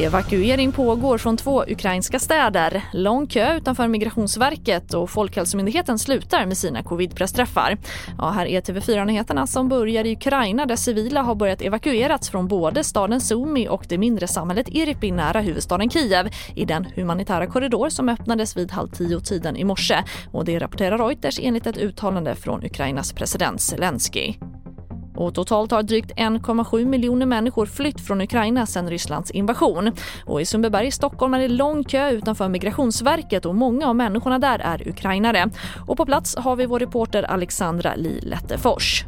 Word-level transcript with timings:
Evakuering 0.00 0.72
pågår 0.72 1.18
från 1.18 1.36
två 1.36 1.64
ukrainska 1.68 2.18
städer. 2.18 2.84
Lång 2.92 3.26
kö 3.26 3.56
utanför 3.56 3.88
Migrationsverket 3.88 4.94
och 4.94 5.10
Folkhälsomyndigheten 5.10 5.98
slutar 5.98 6.46
med 6.46 6.56
sina 6.56 6.82
covidpressträffar. 6.82 7.78
Ja, 8.18 8.30
här 8.30 8.46
är 8.46 8.60
TV4-nyheterna 8.60 9.46
som 9.46 9.68
börjar 9.68 10.06
i 10.06 10.12
Ukraina 10.12 10.66
där 10.66 10.76
civila 10.76 11.22
har 11.22 11.34
börjat 11.34 11.62
evakuerats 11.62 12.30
från 12.30 12.48
både 12.48 12.84
staden 12.84 13.20
Sumy 13.20 13.68
och 13.68 13.84
det 13.88 13.98
mindre 13.98 14.28
samhället 14.28 14.68
Irpin 14.68 15.16
nära 15.16 15.40
huvudstaden 15.40 15.90
Kiev 15.90 16.28
i 16.54 16.64
den 16.64 16.84
humanitära 16.84 17.46
korridor 17.46 17.88
som 17.88 18.08
öppnades 18.08 18.56
vid 18.56 18.70
halv 18.70 18.88
tio-tiden 18.88 19.56
i 19.56 19.64
morse. 19.64 20.04
Och 20.32 20.44
det 20.44 20.58
rapporterar 20.58 20.98
Reuters 20.98 21.40
enligt 21.42 21.66
ett 21.66 21.76
uttalande 21.76 22.34
från 22.34 22.64
Ukrainas 22.64 23.12
president 23.12 23.60
Zelensky. 23.60 24.34
Och 25.20 25.34
totalt 25.34 25.70
har 25.70 25.82
drygt 25.82 26.10
1,7 26.16 26.84
miljoner 26.84 27.26
människor 27.26 27.66
flytt 27.66 28.00
från 28.00 28.20
Ukraina 28.20 28.66
sedan 28.66 28.90
Rysslands 28.90 29.30
invasion. 29.30 29.92
Och 30.24 30.40
I 30.40 30.44
Sundbyberg 30.44 30.86
i 30.86 30.90
Stockholm 30.90 31.34
är 31.34 31.38
det 31.38 31.48
lång 31.48 31.84
kö 31.84 32.10
utanför 32.10 32.48
Migrationsverket 32.48 33.46
och 33.46 33.54
många 33.54 33.88
av 33.88 33.96
människorna 33.96 34.38
där 34.38 34.58
är 34.58 34.88
ukrainare. 34.88 35.50
Och 35.86 35.96
på 35.96 36.06
plats 36.06 36.36
har 36.36 36.56
vi 36.56 36.66
vår 36.66 36.80
reporter 36.80 37.22
Alexandra 37.22 37.94
Li 37.94 38.20
Lettefors. 38.20 39.04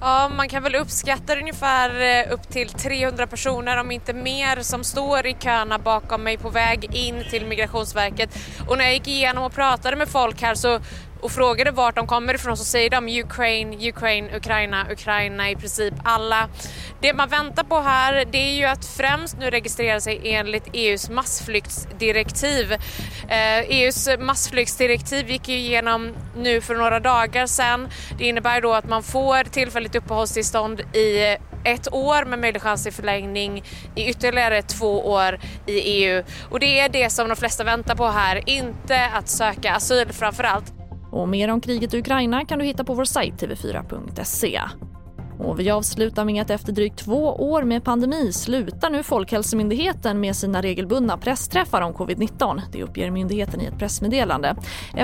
Ja, 0.00 0.30
man 0.36 0.48
kan 0.48 0.62
väl 0.62 0.74
uppskatta 0.74 1.36
ungefär 1.36 1.90
eh, 2.00 2.32
upp 2.32 2.48
till 2.48 2.68
300 2.68 3.26
personer, 3.26 3.80
om 3.80 3.90
inte 3.90 4.12
mer, 4.12 4.62
som 4.62 4.84
står 4.84 5.26
i 5.26 5.36
köerna 5.40 5.78
bakom 5.78 6.22
mig 6.22 6.38
på 6.38 6.50
väg 6.50 6.88
in 6.92 7.24
till 7.30 7.46
Migrationsverket. 7.46 8.38
Och 8.68 8.78
när 8.78 8.84
jag 8.84 8.94
gick 8.94 9.08
igenom 9.08 9.44
och 9.44 9.52
pratade 9.52 9.96
med 9.96 10.08
folk 10.08 10.42
här 10.42 10.54
så 10.54 10.80
och 11.20 11.30
frågade 11.30 11.70
vart 11.70 11.96
de 11.96 12.06
kommer 12.06 12.34
ifrån 12.34 12.56
så 12.56 12.64
säger 12.64 12.90
de 12.90 13.08
Ukraine, 13.08 13.88
Ukraine, 13.88 14.36
Ukraina, 14.36 14.86
Ukraina 14.92 15.50
i 15.50 15.56
princip 15.56 15.94
alla. 16.04 16.48
Det 17.00 17.14
man 17.14 17.28
väntar 17.28 17.64
på 17.64 17.80
här 17.80 18.24
det 18.32 18.38
är 18.38 18.54
ju 18.54 18.64
att 18.64 18.86
främst 18.86 19.38
nu 19.38 19.50
registrera 19.50 20.00
sig 20.00 20.20
enligt 20.24 20.68
EUs 20.72 21.10
massflyktsdirektiv. 21.10 22.72
Eh, 23.28 23.58
EUs 23.58 24.08
massflyktsdirektiv 24.18 25.30
gick 25.30 25.48
ju 25.48 25.56
igenom 25.56 26.14
nu 26.36 26.60
för 26.60 26.74
några 26.74 27.00
dagar 27.00 27.46
sedan. 27.46 27.88
Det 28.18 28.24
innebär 28.24 28.60
då 28.60 28.72
att 28.74 28.88
man 28.88 29.02
får 29.02 29.44
tillfälligt 29.44 29.96
uppehållstillstånd 29.96 30.80
i 30.80 31.36
ett 31.64 31.92
år 31.92 32.24
med 32.24 32.38
möjlig 32.38 32.62
chans 32.62 32.82
till 32.82 32.92
förlängning 32.92 33.64
i 33.94 34.08
ytterligare 34.08 34.62
två 34.62 35.08
år 35.08 35.40
i 35.66 35.72
EU. 35.72 36.24
Och 36.50 36.60
det 36.60 36.80
är 36.80 36.88
det 36.88 37.10
som 37.10 37.28
de 37.28 37.36
flesta 37.36 37.64
väntar 37.64 37.94
på 37.94 38.06
här, 38.06 38.42
inte 38.46 39.06
att 39.06 39.28
söka 39.28 39.74
asyl 39.74 40.12
framför 40.12 40.44
allt. 40.44 40.77
Och 41.10 41.28
mer 41.28 41.48
om 41.50 41.60
kriget 41.60 41.94
i 41.94 41.98
Ukraina 41.98 42.44
kan 42.44 42.58
du 42.58 42.64
hitta 42.64 42.84
på 42.84 42.94
vår 42.94 43.04
sajt 43.04 43.42
tv4.se. 43.42 44.60
Och 45.38 45.60
vi 45.60 45.70
avslutar 45.70 46.24
med 46.24 46.42
att 46.42 46.50
efter 46.50 46.72
drygt 46.72 46.98
två 46.98 47.34
år 47.34 47.62
med 47.62 47.84
pandemi 47.84 48.32
slutar 48.32 48.90
nu 48.90 49.02
Folkhälsomyndigheten 49.02 50.20
med 50.20 50.36
sina 50.36 50.62
regelbundna 50.62 51.16
pressträffar 51.16 51.80
om 51.82 51.94
covid-19. 51.94 52.60
Det 52.72 52.82
uppger 52.82 53.10
myndigheten 53.10 53.60
i 53.60 53.64
ett 53.64 53.78
pressmeddelande. 53.78 54.56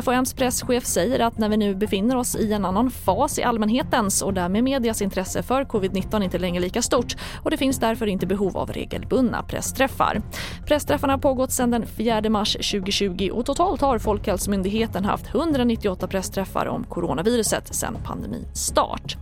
FHMs 0.03 0.35
presschef 0.35 0.85
säger 0.85 1.21
att 1.21 1.39
när 1.39 1.49
vi 1.49 1.57
nu 1.57 1.75
befinner 1.75 2.17
oss 2.17 2.37
i 2.37 2.53
en 2.53 2.65
annan 2.65 2.91
fas 2.91 3.39
i 3.39 3.43
allmänhetens 3.43 4.23
och 4.23 4.35
därmed 4.35 4.65
medias 4.65 5.03
intresse 5.03 5.43
för 5.43 5.65
covid-19 5.65 6.25
inte 6.25 6.39
längre 6.39 6.61
lika 6.61 6.83
stort 6.83 7.17
och 7.43 7.51
det 7.51 7.57
finns 7.57 7.79
därför 7.79 8.07
inte 8.07 8.27
behov 8.27 8.57
av 8.57 8.73
regelbundna 8.73 9.43
pressträffar. 9.43 10.23
Pressträffarna 10.67 11.13
har 11.13 11.19
pågått 11.19 11.53
sedan 11.53 11.71
den 11.71 11.87
4 11.87 12.31
mars 12.31 12.53
2020 12.53 13.31
och 13.33 13.47
totalt 13.47 13.81
har 13.81 13.99
Folkhälsomyndigheten 13.99 15.05
haft 15.05 15.35
198 15.35 16.09
pressträffar 16.09 16.67
om 16.67 16.85
coronaviruset 16.85 17.75
sedan 17.75 17.97
pandemistart. 18.05 19.17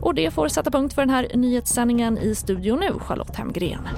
Och 0.00 0.14
det 0.14 0.30
får 0.30 0.48
sätta 0.48 0.70
punkt 0.70 0.94
för 0.94 1.02
den 1.02 1.10
här 1.10 1.30
nyhetssändningen 1.34 2.18
i 2.18 2.34
studion 2.34 2.80
nu, 2.80 2.98
Charlotte 2.98 3.36
Hemgren. 3.36 3.88